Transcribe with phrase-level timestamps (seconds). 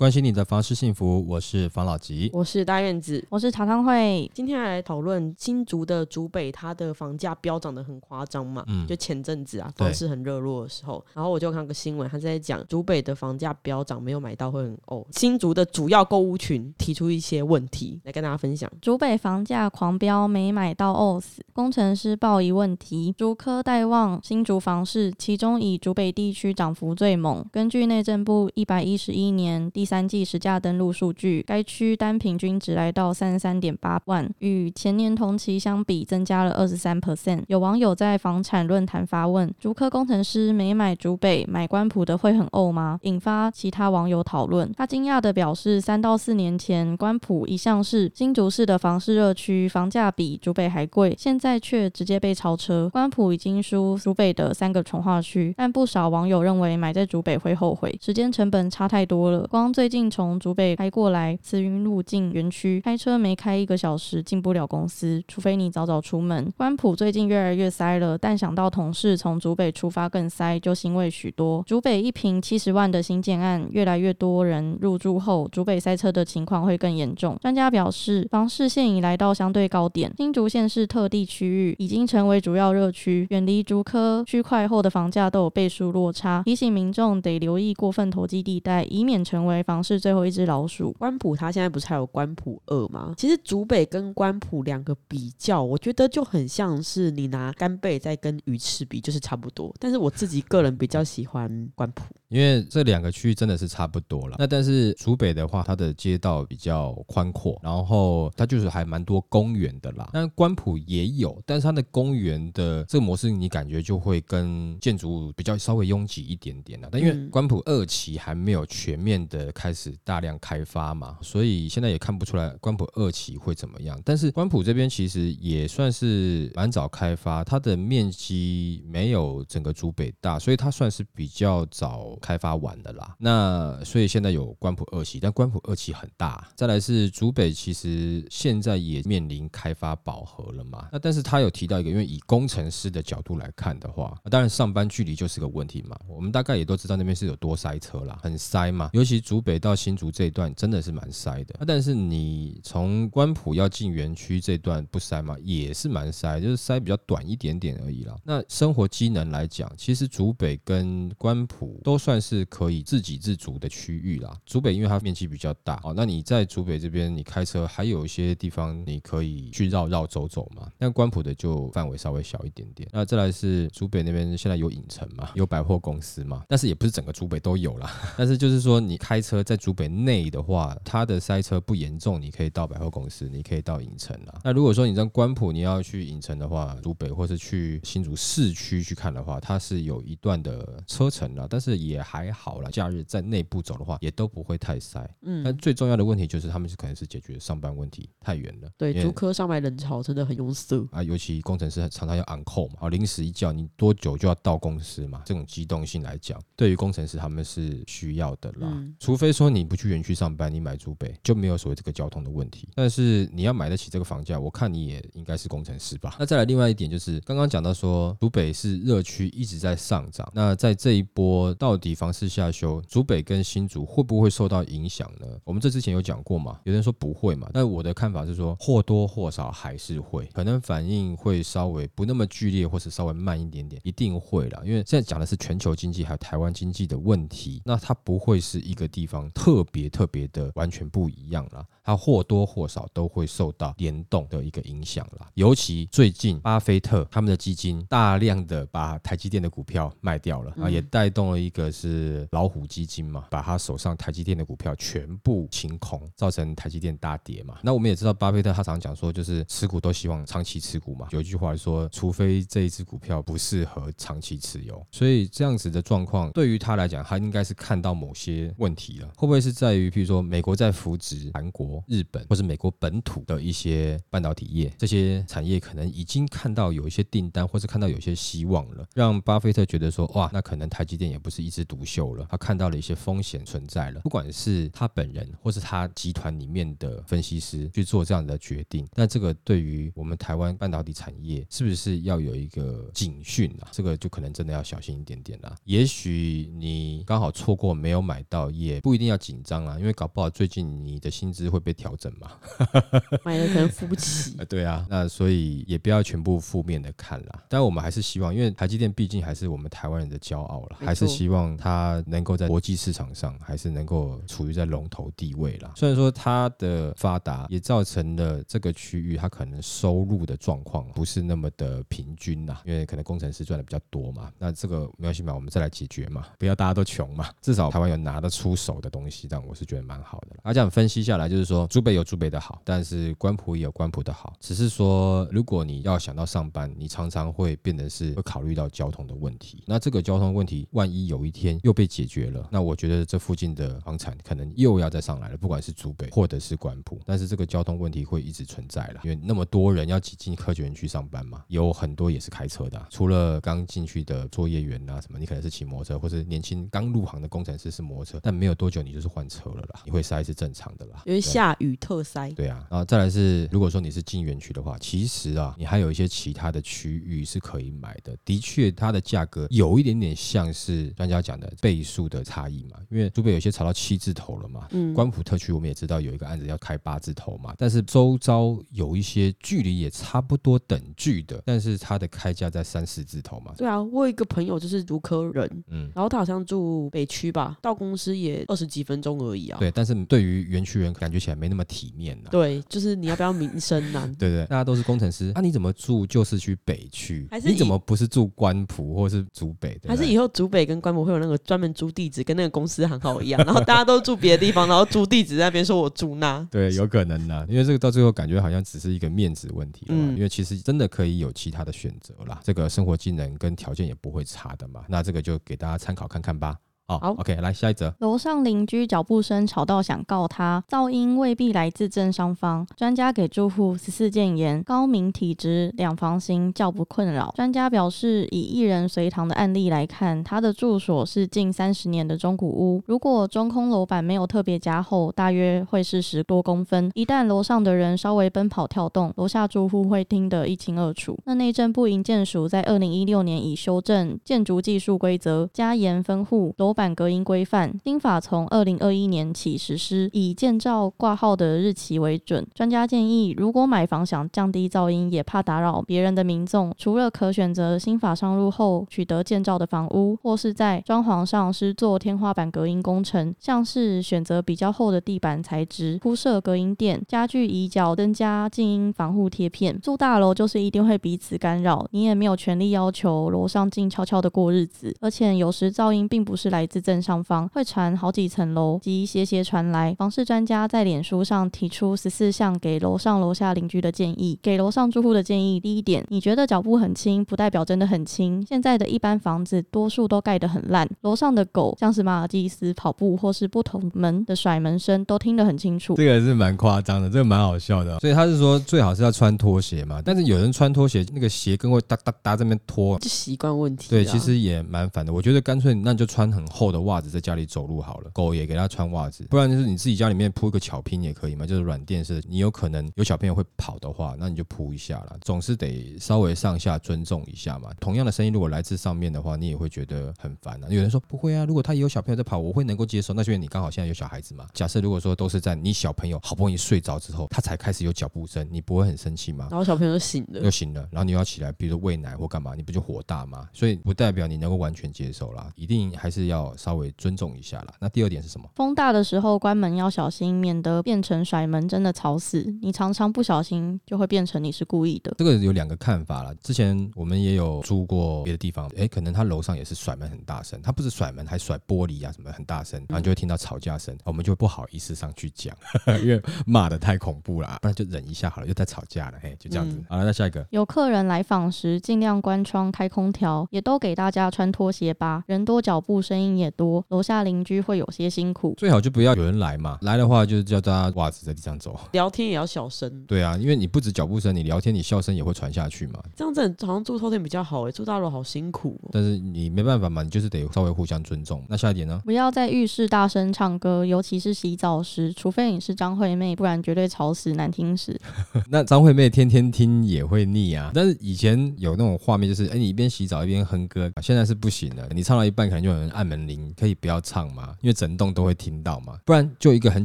[0.00, 2.30] 关心你的房事幸福，我是房老吉。
[2.32, 3.22] 我是大院子。
[3.28, 8.64] 我是茶汤会，今天来讨论新竹的竹北，它的房价飙涨的很夸张嘛？
[8.68, 15.04] 嗯就前阵子啊，房市很热络的时候，然后我就看个新闻，他在讲竹北的房价飙涨，没有买到会很呕。
[15.10, 18.72] 新竹的主要购物群提出一些问题来跟大家分享。
[18.80, 21.44] 竹北房价狂飙，没买到呕死。
[21.52, 27.44] 工程师报疑问题，竹科待望新竹房市，其中以竹北地区涨幅最猛。
[27.52, 37.42] 根据内政部一百一十一年第三季实价登录数据，该区单平均值来到三十三点八万，与前年同期相比增加了二十三 percent。
[37.48, 43.00] 有网友在房产论坛发问：竹科工程师没买竹北，买关埔的会很呕吗？
[43.02, 44.72] 引发其他网友讨论。
[44.76, 52.88] 他惊讶地表示，三到四年前关埔一向是新竹市的房市热区，房价比竹北还贵，现在却直接被超车。
[52.90, 59.44] 关埔已经输竹北的三个从化区，但不少网友认为买在竹北会后悔，时间成本差太多了。
[59.48, 66.52] 光最近从竹北开过来慈云路进园区，开车没开一个小时进不了公司，除非你早早出门。
[66.54, 71.64] 关埔最近越来越塞了，但想到同事从竹北出发更塞，就欣慰许多。
[71.66, 77.34] 竹北一平七十万的新建案，越来越多人入住后，竹北塞车的情况会更严重。
[77.40, 90.92] 专家表示，房市现已来到相对高点，新竹县市特地区域已经成为主要热区，远离竹科区块后的房价都有倍数落差，提醒民众得留意过分投机地带，以免成为房是最后一只老鼠。
[90.94, 93.14] 关浦它现在不是还有关浦二吗？
[93.16, 99.74] 其实竹北跟关浦两个比较，我觉得就很像是你拿干贝在跟鱼翅比，就是差不多。
[99.78, 102.02] 但是我自己个人比较喜欢关浦。
[102.30, 104.36] 因为这两个区域真的是差不多了。
[104.38, 110.08] 那但是竹北的话，它的街道比较宽阔，然后它就是还蛮多公园的啦。
[110.12, 116.88] 那关埔也有，但是它的公园的这个模式，你感觉就会跟建筑物比较稍微拥挤一点点了。
[116.90, 124.00] 但因为嗯关埔二期还没有全面的开始大量开发嘛，所以现在也看不出来关埔二期会怎么样。
[124.04, 133.16] 但是关埔这边其实也算是蛮早开发，它的面积没有整个竹北大，所以它算是比较早开发完的啦。
[133.18, 136.46] 那所以现在有关埔二期，但关埔二期很大。
[136.54, 140.88] 再来是竹北，其实现在也面临开发饱和了嘛。
[140.92, 145.98] 那但是他有提到一个，因为以工程师的角度来看的话，当然上班距离就是个问题嘛。
[146.08, 148.90] 我们大概也都知道那边是有多塞车啦，很塞嘛。
[148.92, 151.54] 尤其竹北到新竹这一段真的是蛮塞的。
[151.58, 158.16] 那但是你从关埔要进园区这段不塞嘛，也是蛮塞，就是塞比较短一点点而已啦。
[158.24, 164.36] 那生活机能来讲，其实竹北跟关埔都算算是可以自给自足的区域啦。
[164.44, 170.68] 竹北因为它面积比较大，哦，那你在竹北这边你开车还有一些地方你可以去绕绕走走嘛。
[170.76, 172.88] 但关埔的就范围稍微小一点点。
[172.92, 177.88] 那再来是竹北那边现在有影城嘛，有百货公司嘛，但是也不是整个竹北都有啦。
[178.18, 184.40] 但是就是说你开车在竹北内的话，它的塞车不严重，你可以到百货公司，你可以到影城啦。
[184.42, 192.70] 那如果说你在关埔你要去影城的话，竹北或是去新竹市区去看的话，它是有一段的车程啦，但是也还好啦。
[192.70, 195.08] 假日在内部走的话，也都不会太塞。
[195.22, 198.68] 嗯，但最重要的问题就是他们是可能是解决上班问题太远了。
[198.76, 200.86] 对，因为竹科上班人潮真的很拥塞。
[200.92, 208.68] 啊，尤其工程师常常要 on call 嘛，啊，临时一叫你多久就要到公司嘛，这种机动性来讲，对于工程师他们是需要的啦。
[208.70, 212.68] 嗯除非说你不去园区上班，你买竹北就没有所谓这个交通的问题。
[212.74, 216.16] 但是你要买得起这个房价，我看你也应该是工程师吧。
[216.18, 225.26] 那再来另外一点就是，刚刚讲到说竹北是热区一直在上涨，那在这一波到底房市下修，竹北跟新竹会不会受到影响呢？
[225.44, 234.62] 我们这之前有讲过嘛，有人说不会嘛，但我的看法是说或多或少还是会，可能反应会稍微不那么剧烈，或是稍微慢一点点，一定会啦。
[234.64, 245.28] 因为现在讲的是全球经济还有台湾经济的问题，那它不会是一个地方特别特别的完全不一样啦，它或多或少都会受到联动的一个影响啦。
[245.34, 257.58] 尤其最近巴菲特他们的基金大量的把台积电的股票卖掉了啊，也带动了一个是老虎基金嘛，把他手上台积电的股票全部清空，造成台积电大跌嘛。
[257.62, 261.08] 那我们也知道，巴菲特他常讲说，就是持股都希望长期持股嘛。
[261.10, 269.08] 有一句话说，除非这一只股票不适合长期持有，所以这样子的状况对于他来讲，他应该是看到某些问题了。
[269.16, 293.68] 会不会是在于，譬如说美国在扶植韩国，日本或是美国本土的一些半导体业，这些产业可能已经看到有一些订单，或是看到有一些希望了，让巴菲特觉得说，哇，那可能台积电也不是一枝独秀了，他看到了一些风险存在了，不管是他本人或是他集团里面的分析师去做这样的决定，那这个对于我们台湾半导体产业是不是要有一个警讯啊？
[293.70, 295.54] 这个就可能真的要小心一点点啦。
[295.64, 302.32] 也许你刚好错过没有买到，也不一定要紧张啊，因为搞不好最近你的薪资会被调整嘛。
[303.24, 304.34] 买了可能付不起。
[304.38, 307.42] 呃，对啊，那所以也不要全部负面的看啦。
[307.48, 315.72] 但我们还是希望，因为台积电毕竟还是我们台湾人的骄傲了，还是希望它能够在国际市场上还是能够处于在龙头地位啦。
[315.76, 324.32] 虽然说它的发达也造成了这个区域它可能收入的状况不是那么的平均啦，因为可能工程师赚的比较多嘛。
[324.38, 330.40] 那这个没关系嘛，我们再来解决嘛，不要大家都穷嘛，至少台湾有拿得出手的东西，这样我是觉得蛮好的啦。
[330.44, 339.64] 啊，这样分析下来就是说，竹北有竹北的好，但是关埔也有关埔的好，只是说如果你要想到上班，你常常会变得是会考虑到交通的问题。
[339.66, 361.02] 那这个交通问题，万一有一天又被解决了，那我觉得这附近的房产可能又要再上来了，不管是竹北或者是关埔，但是这个交通问题会一直存在了，因为那么多人要挤进科学园区上班嘛，有很多也是开车的、除了刚进去的作业员啊什么，你可能是骑摩托车，或是年轻刚入行的工程师是摩托车，但没有多久你就是换车了啦，你会塞是正常的啦。
[361.06, 368.14] 因为对下雨特塞，对啊，然后再来是，如果说你是进园区的话，其实啊，你还有一些其他的区域是可以买的。
[368.26, 374.68] 的确，它的价格有一点点像是专家讲的倍数的差异嘛，因为竹北有些炒到七字头了嘛。
[374.72, 383.54] 嗯，官府特区我们也知道有一个案子要开八字头嘛，但是周遭有一些距离也差不多等距的，但是它的开价在三四字头嘛。
[383.56, 389.58] 对啊，我有一个朋友就是竹科人，嗯，然后他好像住北区吧，到公司也二十几分钟而已啊。
[389.58, 394.12] 对，但是对于园区人感觉起来没那么体面呐、对，就是你要不要民生难？
[394.16, 397.26] 对对，大家都是工程师，那、你怎么住旧市区北区？
[397.30, 399.70] 还是你怎么不是住关埔或是竹北？
[399.70, 406.46] 对不对还是以后竹北跟关埔会有那个专门租地址，跟那个公司行号一样，然后大家都住别的地方，然后租地址在那边说我住那。
[406.50, 416.56] 对，有可能呢，因为这个到最后感觉好像只是一个面子问题了嘛，嗯因为其实真的可以有其他的选择啦，这个生活技能跟条件也不会差的嘛，那这个就给大家参考看看吧。
[416.90, 417.94] 哦好，OK，来下一则。
[417.98, 422.66] 楼上邻居脚步声吵到想告他，噪音未必来自正上方。
[422.76, 427.32] 专家给住户十四建言：高明体质两房型较不困扰。
[427.36, 436.90] 专家表示，以一人随堂的案例来看，他的住所是近三十年的中古屋，如果中空楼板没有特别加厚，大约会是十多公分。
[436.94, 441.18] 一旦楼上的人稍微奔跑跳动，楼下住户会听得一清二楚。
[441.24, 447.70] 那内政部营建署在二零一六年已修正建筑技术规则，加严分户楼板版隔音规范。
[447.84, 452.46] 新法从二零二一年起实施，以建造挂号的日期为准。
[452.54, 469.78] 专家建议，如果买房想降低噪音，也怕打扰别人的民众，除了可选择新法上路后取得建造的房屋，或是在装潢上施做天花板隔音工程，像是选择比较厚的地板材质，铺设隔音垫，家具移角，增加静音防护贴片。
[469.82, 474.96] 住大楼就是一定会彼此干扰，你也没有权利要求楼上静悄悄的过日子。
[475.02, 479.92] 而且有时噪音并不是来自正上方，会传好几层楼及斜斜传来。
[479.98, 488.46] 房事专家在脸书上提出十四项给楼上楼下邻居的建议，给楼上住户的建议：第一点，你觉得脚步很轻，不代表真的很轻。
[488.48, 495.94] 现在的一般房子多数都盖得很烂，楼上的狗像是马尔济斯跑步或是不同门的甩门声都听得很清楚。
[495.96, 497.98] 这个是蛮夸张的，这个蛮好笑的。
[497.98, 502.96] 所以他是说最好是要穿拖鞋嘛，但是有人穿拖鞋，那个鞋跟会哒哒哒这边拖。
[503.00, 503.90] 就习惯问题、啊。
[503.90, 505.12] 对，其实也蛮烦的。
[505.12, 512.22] 我觉得干脆那你就穿很厚的袜子在家里走路好了，狗也给它穿袜子，不然就是你自己家里面铺一个巧拼也可以嘛，就是软垫式。
[512.28, 517.72] 你有可能有小朋友会跑的话，那你就铺一下啦，总是得稍微上下尊重一下嘛。
[517.80, 520.68] 同样的声音如果来自上面的话，你也会觉得很烦啊。
[520.68, 524.46] 有人说不会啊，如果他也有小朋友在跑，我会能够接受，那是因为你刚好现在有小孩子嘛。
[524.52, 529.48] 假设如果说都是在你小朋友好不容易睡着之后，他才开始有脚步声，你不会很生气吗？
[529.50, 533.48] 然后小朋友就醒了又，醒了，然后你又要起来，比如说喂奶或干嘛，你不就火大吗？
[533.52, 537.74] 所以不代表你能够完全接受啦，一定还是要稍微尊重一下啦。
[537.80, 538.48] 那第二点是什么？
[538.54, 542.42] 风大的时候关门要小心，免得变成甩门，真的吵死。
[542.62, 545.14] 你常常不小心就会变成你是故意的。
[545.18, 546.32] 这个有两个看法啦。
[546.42, 555.56] 之前我们也有住过别的地方，诶，可能他楼上也是甩门很大声，他不是甩门，还甩玻璃啊什么很大声，然后就会听到吵架声，我们就不好意思上去讲，
[556.02, 559.76] 因为骂的太恐怖了，不然就忍一下好了，又在吵架了，嘿，就这样子。
[559.76, 560.46] 嗯好了，那下一个。
[560.50, 565.24] 有客人来访时，尽量关窗、开空调，也都给大家穿拖鞋吧。
[565.26, 568.54] 人多脚步声音音也多，楼下邻居会有些辛苦。
[568.56, 571.78] 最好就不要有人来嘛，来的话就是叫大家袜子在地上走。
[571.92, 576.00] 聊天也要小声，对啊，因为你不止脚步声，你聊天你笑声也会传下去嘛。
[576.16, 578.90] 这样子好像住透天比较好诶，住大楼好辛苦哦。
[578.92, 581.44] 但是你没办法嘛，你就是得稍微互相尊重。
[581.48, 582.00] 那下一点呢？
[582.04, 587.98] 不要在浴室大声唱歌，尤其是洗澡时，除非你是张惠妹，不然绝对吵死难听死。
[588.48, 590.70] 那张惠妹天天听也会腻啊。
[590.74, 594.88] 但是以前有那种画面，就是哎，你一边洗澡一边哼歌，现在是不行的。
[594.94, 598.94] 你唱到一半，可能就有人按门铃，可以不要唱吗，因为整栋都会听到嘛。
[599.04, 599.84] 不然就一个很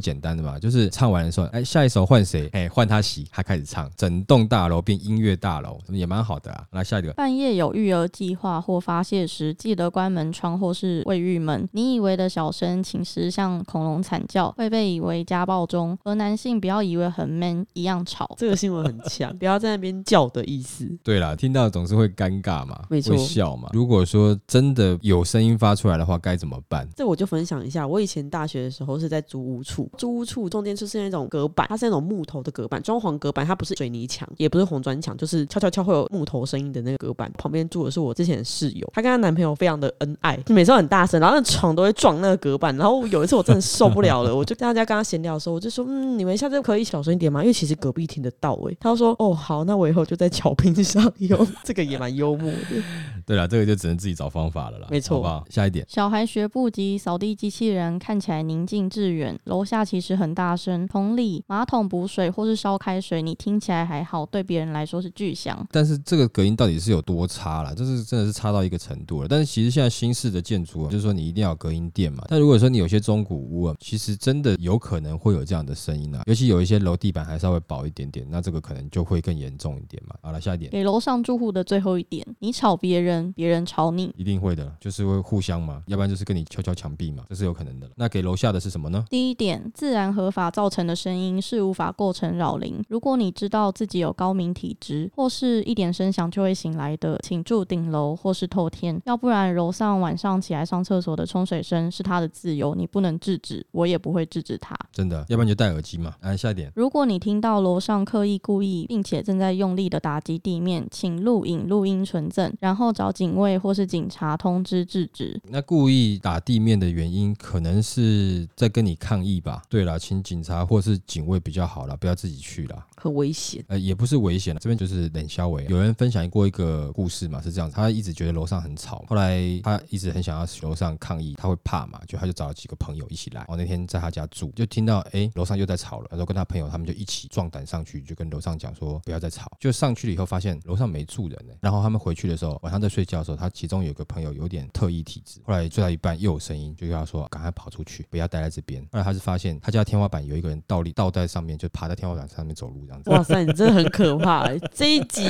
[0.00, 2.48] 简单的嘛，就是唱完的时候，哎，下一首换谁？
[2.52, 6.64] 哎，换他洗，他开始唱，整栋大楼变音乐大楼，也蛮好的啊。
[6.72, 11.68] 来下一个，半夜有育儿计划或发泄时，记得关门窗或是卫浴门。
[11.72, 18.34] 你以为的小声其实像恐龙惨叫，会被以为家暴中，而男性不要以为很 man 一样吵。
[18.38, 20.86] 这个新闻很强， 不要在那边叫的意思。
[21.02, 23.68] 对啦，听到总是会尴尬嘛，没错，会笑嘛。
[23.72, 26.88] 如果说真的有声音发出来的话，该怎么办？
[26.96, 37.30] 这我就分享一下，我以前大学的时候是在租屋处，租屋处中间就是那种隔板，它是那种木头的隔板，装潢隔板，它不是水泥墙，也不是红砖墙，就是敲敲敲会有木头声音的那个隔板。
[37.38, 42.76] 旁边住的是我之前的室友，她跟她男朋友非常的恩爱，每次都很大声，然后那床都会撞那个隔板。
[42.76, 47.40] 然后有一次我真的受不了了，我就大家跟他闲聊的时候，我就说，嗯，你们下次可以小声一点吗？
[47.40, 48.54] 因为其实隔壁听得到。
[48.68, 52.82] 哎，他说，哦，好，那我以后就在桥边上用，这个也蛮幽默的。
[53.26, 54.86] 对了，这个就只能自己找方法了啦。
[54.90, 55.44] 没错，好不好？
[55.50, 60.86] 下一点，小孩学步及，扫地机器人看起来宁静致远，楼下其实很大声。
[60.86, 65.66] 同理，马桶补水或是烧开水，你听起来还好，对别人来说是巨响。
[65.70, 67.74] 但是这个隔音到底是有多差啦？
[67.74, 69.28] 就是真的是差到一个程度了。
[69.28, 72.24] 但是其实现在新式的建筑，就是说你一定要隔音垫嘛。
[72.28, 80.14] 但如果说你有些中古屋啊，其实真的有可能会有这样的声音啊，尤其有一些楼地板还稍微薄一点点，那这个可能就会更严重一点嘛。
[80.22, 87.88] 好了，下一点，给楼上住户的最后一点，你吵别人，别人吵你，一定会的，就是会互相嘛，要不然就是跟你敲敲墙壁嘛，这是有可能的。
[87.96, 89.04] 那给楼下的是什么呢？
[89.10, 92.82] 第一点，自然合法造成的声音是无法构成扰邻。
[92.88, 104.76] 如果你知道自己有高敏体质，或是一点声响就会醒来的，请住顶楼或是透天，要不然楼上晚上起来上厕所的冲水声是他的自由，你不能制止，我也不会制止他。
[104.92, 106.14] 真的，要不然就戴耳机嘛。
[106.20, 115.40] 来下一点，如果你听到楼上刻意故意并且正在用力的打击地面，请录影录音存证，然后找警卫或是警察通知制止。
[115.48, 119.62] 那故意打地面的原因，可能是在跟你抗议吧？
[119.68, 123.64] 对了，请警察或是警卫比较好了，不要自己去了，很危险。
[123.68, 125.64] 呃，也不是危险了，这边就是冷消维。
[125.68, 133.44] 有人分享过一个故事嘛，是这样，他一直觉得楼上很吵，后来他一直很想要楼上抗议，他会怕嘛，就他就找了几个朋友一起来。
[133.48, 139.50] 哦，那天在他家住，就听到哎楼上又在吵了，然后跟他朋友他们就一起壮胆上去，就跟楼上讲说不要再吵。
[139.58, 148.80] 就上去了以后发现楼上没住人呢，然后他们回去的时候，晚上在睡觉的时候，他其中有个朋友有点特异体质，后来睡到一半又有声音，就跟他说赶快跑出去，不要待在这边。
[148.90, 153.10] 后来他是发现他家天花板有一个人倒立倒在上面，就爬在天花板上面走路这样子。
[153.10, 154.48] 哇塞，你真的很可怕！
[154.72, 155.28] 这一集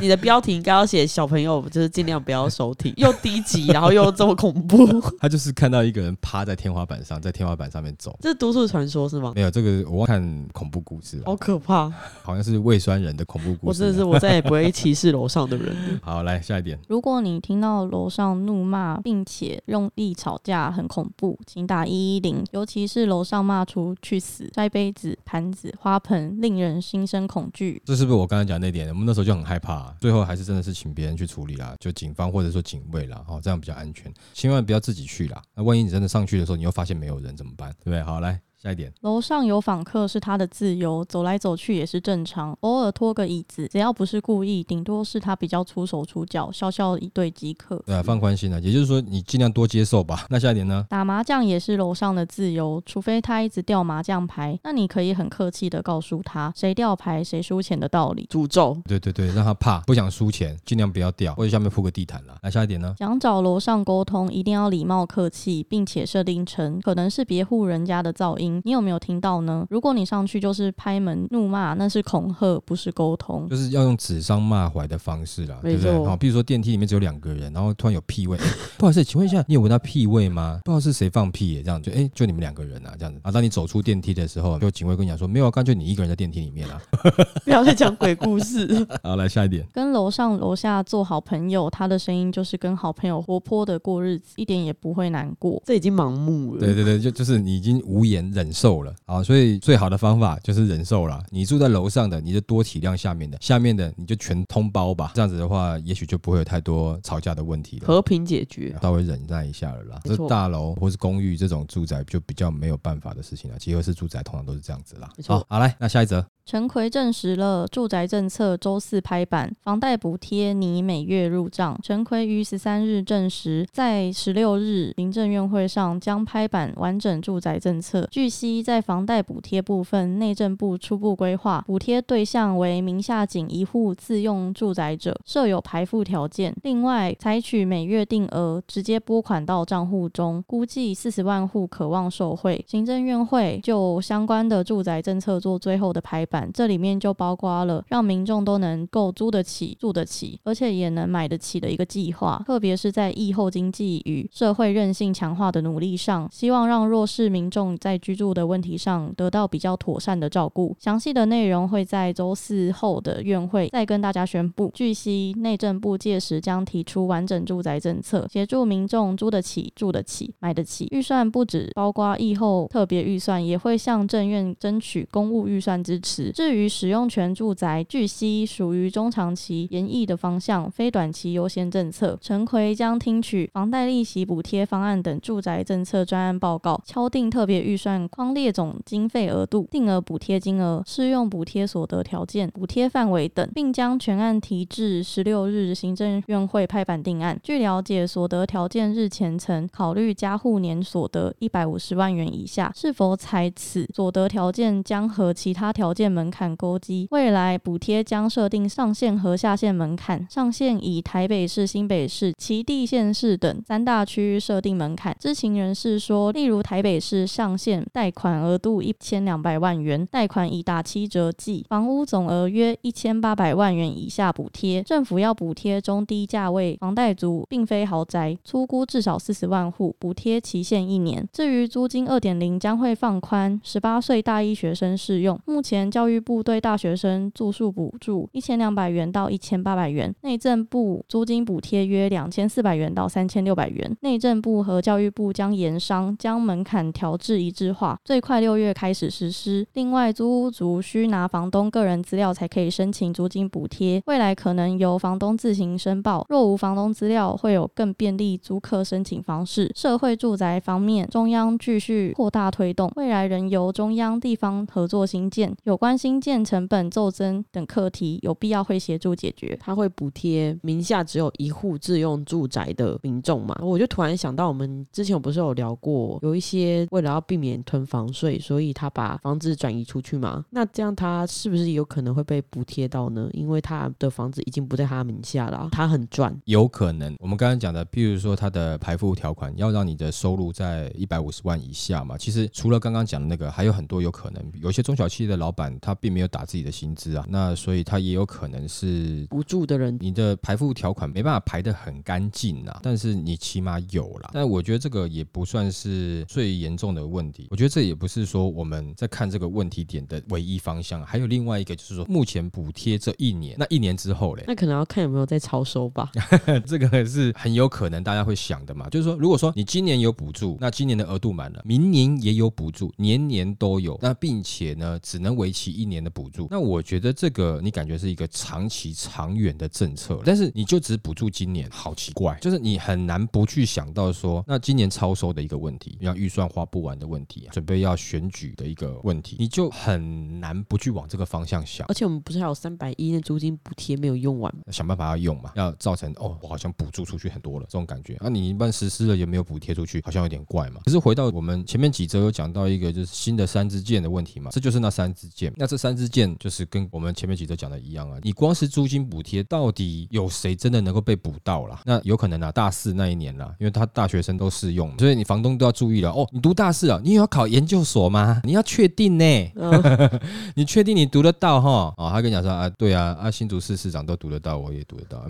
[0.00, 4.86] 你的标题应该要写小朋友，就是尽量不要收听，又低级，然后又这么恐怖。
[5.20, 8.18] 他就是看到一个人趴在天花板上，在天花板上面走。
[8.22, 9.32] 这是都市传说是吗？
[9.34, 11.90] 没有，这个我看恐怖故事，好可怕，
[12.22, 13.60] 好像是胃酸人的恐怖故事。
[13.66, 15.76] 我真的是我再也不会歧视楼上的人。
[16.02, 16.78] 好，来下一点。
[16.88, 27.80] 如果你听到楼上怒骂并且用力吵架很恐怖，请打一一零，尤其是楼上骂出去死、摔杯子、盘子、花盆，令人心生恐惧。
[27.84, 28.88] 这是不是我刚才讲那点？
[28.88, 34.12] 我们那时候就很害怕，最后还是真的是请别人去处理啦，就警方或者说警卫啦，哦，这样比较安全。
[34.32, 37.70] 千万不要自己去啦，那万一你真的上去的时候，你又发现没有人怎么办？
[37.82, 38.02] 对不对？
[38.02, 38.40] 好，来。
[38.62, 47.76] 下一点，楼上有访客是他的自由，走来走去也是正常，偶尔拖个椅子，只要不是故意，顶多是他比较出手出脚，笑笑一对即可。
[47.84, 50.26] 对啊，放宽心了，也就是说你尽量多接受吧。
[50.30, 50.86] 那下一点呢？
[50.88, 58.28] 打麻将也是楼上的自由，除非他一直掉麻将牌，那你可以很客气的告诉他，谁掉牌谁输钱的道理。
[58.30, 58.80] 诅咒。
[58.84, 62.36] 对对对，让他怕，不想输钱，尽量不要掉，或者下面铺个地毯啦。
[62.40, 62.94] 那下一点呢？
[62.96, 68.51] 想找楼上沟通，一定要礼貌客气，并且设定成可能是别户人家的噪音。
[68.64, 69.32] 你有没有听到？
[69.42, 69.66] 呢？
[69.70, 76.04] 如果你上去就是拍门怒骂，那是恐吓，不是沟通，就是要用指桑骂槐的方式啦，对不对？
[76.04, 78.38] 好，比如说电梯里面只有两个人，然后突然有屁味，
[78.78, 80.60] 不好意思，请问一下，你有闻到屁味吗？
[80.64, 83.32] 不知道是谁放屁耶，这样就哎，就你们两个人啊，这样子啊。
[83.32, 86.80] 当你走出电梯的时候，就警卫跟你讲说，没有，刚就你一个人在电梯里面啊。
[87.44, 88.86] 不要再讲鬼故事。
[89.02, 95.60] 好，来下一点，跟楼上楼下做好朋友，他的声音就是跟好朋友活泼的过日子，一点也不会难过。
[95.64, 96.60] 这已经盲目了。
[96.60, 98.41] 对对对，就就是你已经无言忍。
[98.42, 101.22] 忍受了啊，所以最好的方法就是忍受了。
[101.30, 105.12] 你住在楼上的，你就多体谅下面的；下面的，你就全通包吧。
[105.14, 108.76] 这样子的话，也许就不会有太多吵架的问题了，和平解决。
[108.82, 110.00] 稍微忍耐一下了啦。
[110.02, 113.58] 这大楼或是公寓这种住宅就比较没有办法的事情了。
[113.58, 115.08] 集合式住宅通常都是这样子啦。
[115.28, 116.24] 好，好来，那下一则。
[116.44, 121.78] 陈奎证实了住宅政策周四拍板，房贷补贴拟每月入账。
[121.84, 128.08] 陈奎于十三日证实，在十六日民政院会上将拍板完整住宅政策。
[128.10, 136.54] 据悉，在房贷补贴部分，内政部初步规划，补贴对象为名下仅一户自用住宅者，设有排付条件。
[136.62, 142.64] 另外，采取每月定额直接拨款到账户中，估计四十万户渴望受惠。
[142.66, 146.50] 行政院会就相关的住宅政策做最后的排版。
[146.54, 152.42] 这里面就包括了让民众都能够租得起、住得起，而且也能买得起的一个计划。
[152.46, 160.76] 特别是在疫后经济与社会韧性强化的努力上，希望让弱势民众在居居住的问题上得到比较妥善的照顾。
[160.78, 164.70] 详细的内容会在周四后的院会再跟大家宣布。
[164.74, 170.86] 据悉，内政部届时将提出完整住宅政策，协助民众租得起、住得起、买得起。
[170.90, 176.30] 预算不止包括疫后特别预算，也会向政院争取公务预算支持。
[176.32, 182.18] 至于使用权住宅，据悉属于中长期延役的方向，非短期优先政策。
[182.20, 197.36] 陈奎将听取房贷利息补贴方案等住宅政策专案报告，敲定特别预算框列总经费额度、定额补贴金额、适用补贴所得条件、补贴范围等，并将全案提至十六日行政院会拍板定案。
[197.42, 206.12] 据了解，所得条件日前曾考虑加户年所得一百五十万元以下，是否采此所得条件将和其他条件。
[206.12, 215.16] 门槛勾稽，未来补贴将设定上限和下限门槛，上限以台北市、新北市、其地县市等三大区域设定门槛。
[215.18, 224.82] 知情人士说，例如台北市上限贷款额度一千两百万元，贷款已打七折计，房屋总额约一千八百万元以下补贴。
[224.82, 231.28] 政府要补贴中低价位房贷族，并非豪宅，粗估至少四十万户，补贴期限一年。
[231.32, 235.38] 至于租金二点零将会放宽，十八岁大一学生适用。
[235.44, 243.94] 目前教育部对大学生住宿补助一千两百元到一千八百元，内政部租金补贴约两千四百元到三千六百元。
[244.00, 249.66] 内政部和教育部将研商，将门槛调至一致化，最快六月开始实施。
[249.72, 256.24] 另外，租屋族需拿房东个人资料才可以申请租金补贴，未来可能由房东自行申报。
[256.28, 259.70] 若无房东资料，会有更便利租客申请方式。
[259.74, 265.54] 社会住宅方面，中央继续扩大推动，未来仍由中央地方合作新建。
[265.64, 269.56] 有关新建成本骤增等课题，有必要会协助解决。
[269.60, 273.56] 他会补贴名下只有一户自用住宅的民众嘛？
[273.62, 280.44] 我就突然想到，我们之前不是有聊过，有一些为了要避免囤房税，所以他把房子转移出去嘛？
[280.50, 283.30] 那这样他是不是有可能会被补贴到呢？
[283.32, 286.38] 因为他的房子已经不在他名下了，他很赚。
[286.44, 292.18] 有可能，我们刚刚讲的，譬如说他的排付条款要让你的收入在一百五十万以下嘛？
[292.18, 295.62] 其实除了刚刚讲的那个，还有很多有可能，有些中小企业的老板。
[295.80, 299.96] 他并没有打自己的薪资啊，那所以他也有可能是无助的人。
[300.00, 304.30] 你的排付条款没办法排得很干净啊，但是你起码有了。
[304.32, 307.46] 但我觉得这个也不算是最严重的问题。
[307.50, 311.04] 我觉得这也不是说我们在看这个问题点的唯一方向。
[311.04, 316.12] 还有另外一个就是说，目前补贴这一年，那一年之后嘞，那可能要看有没有在超收吧。
[316.64, 318.88] 这个是很有可能大家会想的嘛。
[318.88, 325.72] 就是说，如果说你今年有补助，那今年的额度满了，明年也有补助，年年都有，那并且呢，只能为期。
[325.72, 341.86] 一年的补助，那我觉得这个你感觉是一个长期长远的政策，但是你就只补助今年，好奇怪，就是你很难不去想到说，那今年超收的一个问题，像预算花不完的问题，准备要选举的一个问题，你就很难不去往这个方向想。
[341.88, 348.14] 而且我们不是还有三百亿的租金补贴没有用完，想办法要用嘛，要造成哦，我好像补助出去很多了这种感觉。
[348.14, 350.80] 啊，你一般实施了也没有补贴出去，好像有点怪嘛。
[350.84, 355.52] 可是回到我们前面几周有讲到一个就是新的三支箭的问题嘛，这就是那三支箭。
[355.56, 361.82] 那这三支箭就是跟我们前面几周讲的一样啊，你光是租金补贴，到底有谁真的能够被补到啦？
[361.84, 366.26] 那有可能啊，大四那一年啦，因为他大学生都适用，所以你房东都要注意了哦。
[366.32, 368.40] 你读大四啊，你也要考研究所吗？
[368.44, 369.52] 你要确定呢？
[370.56, 371.94] 你确定你读得到哈？
[371.96, 375.24] 哦，他跟你讲说啊，对啊，啊新竹市市长都读得到，我也读得到。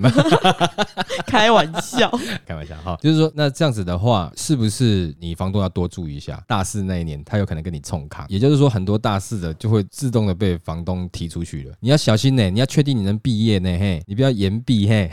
[1.27, 2.11] 开玩笑，
[2.47, 6.43] 开玩笑哈，就是说那这样子的话，是不是你房东要多注意一下？
[6.49, 10.23] 大四那一年，他有可能跟你冲卡，也就是说很多大四的就会自动。
[10.23, 15.11] 的被房东踢出去了，你要小心呢，你要确定你能毕业呢，嘿，你不要延毕，嘿。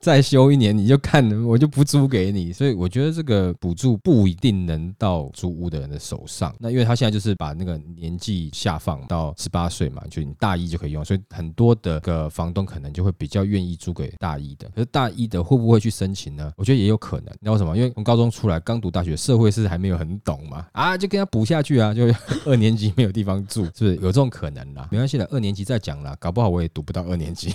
[0.00, 6.54] 再休一年，你就看我就不租给你，所以我觉得这个补助不一定能到租屋的的手上。
[6.58, 14.68] 那因为他现在就是把那个年纪下放到十八岁嘛，就你大一就可以用，所以很多的个房东可能就会比较愿意租给大一的。
[14.70, 16.52] 可是大一的会不会去申请呢？
[16.56, 17.26] 我觉得也有可能。
[17.26, 17.76] 你知道为什么？
[17.76, 22.06] 因为从高中出来刚读大学，社会是还没有很懂嘛，啊，就跟他补下去啊，就
[22.44, 24.88] 二年级没有地方住，是不是有这种可能啦？
[24.90, 27.52] 没关系的，二年级再讲啦，搞不好我也读不到二年级。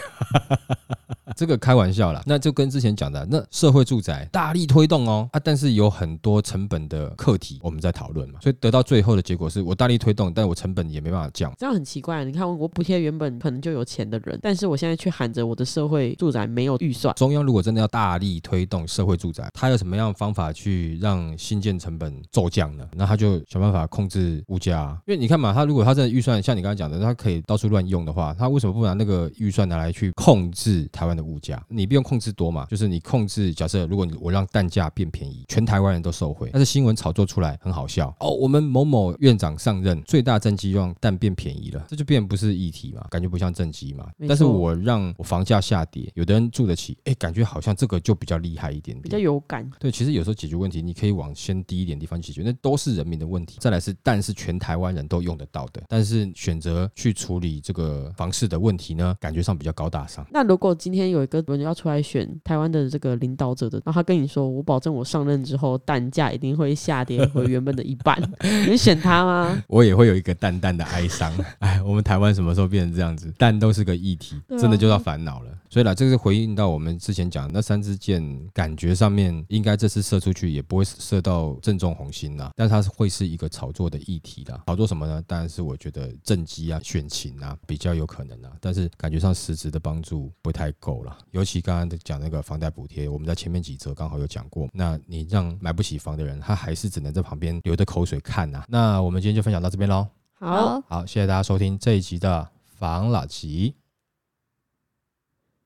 [1.35, 12.23] 这个开玩笑啦，那就跟之前讲的，那社会住宅大力推动哦啊，但是有很多成本的课题我们在讨论嘛，所以得到最后的结果是我大力推动，但我成本也没办法降，这样很奇怪。
[12.23, 17.13] 你看我补贴原本可能就有钱的人，但是我现在却喊着我的社会住宅没有预算。
[17.15, 22.87] 中央如果真的要大力推动社会住宅，他有什么样的方法去让新建成本骤降呢？
[22.95, 31.63] 那他就想办法控制物价，因为你看嘛，他如果他真的预算像你刚才讲的，他可以到处乱用的话，他为什么不拿那个预算拿来去控制台湾的物价？
[31.69, 38.29] 你不用控制多嘛，就是你控制，假设如果你我让蛋价变便宜，全台湾人都受惠，但是新闻炒作出来很好笑哦。
[38.29, 44.07] 我们某某院长上任，最大政绩让蛋变便宜了，这就变不是议题嘛，感觉不像政绩嘛。
[44.27, 49.69] 但是我让我房价下跌，有的人住得起，哎，感觉好像这个就比较厉害一点，比较有感。
[49.79, 53.57] 对，其实有时候解决问题，你可以往先低一点地方解决，那都是人民的问题。
[53.59, 60.25] 再来是蛋是全台湾人都用得到的，但是选择去处理这个房市的问题呢，感觉上比较高大上。
[60.31, 68.21] 那如果今天有一个人要出来选台湾的这个领导者的，然后他跟你说，我保证我上任之后蛋价一定会下跌回原本的一半，
[68.67, 69.63] 你选他吗？
[69.67, 71.33] 我也会有一个淡淡的哀伤。
[71.59, 73.31] 哎，我们台湾什么时候变成这样子？
[73.37, 75.51] 蛋都是个议题，真的就要烦恼了。
[75.69, 78.23] 所以啦，这个是回应到我们之前讲那三支箭，
[78.53, 84.61] 感觉上面应该这次射出去也不会射到正中红心啦，但是它是会是一个炒作的议题啦。
[84.67, 85.23] 炒作什么呢？
[85.25, 91.17] 当然是我觉得政绩啊、选情啊比较有可能啊，但是感觉上实质的帮助不太够了。
[91.31, 98.63] 尤其刚刚讲那个房贷补贴，我们在前面几则刚好有讲过，那你让买不起房的人，他还是只能在旁边流着口水看呐。
[98.67, 100.07] 那我们今天就分享到这边喽。
[100.33, 103.75] 好好，谢谢大家收听这一集的房老吉。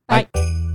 [0.06, 0.67] 拜。